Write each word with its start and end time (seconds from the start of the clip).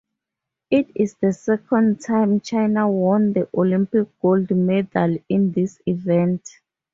It 0.71 0.89
is 0.95 1.13
the 1.21 1.31
second 1.31 2.01
time 2.03 2.39
China 2.39 2.89
won 2.89 3.33
the 3.33 3.47
Olympic 3.53 4.07
gold 4.19 4.49
medal 4.49 5.19
in 5.29 5.51
this 5.51 5.79
event. 5.85 6.41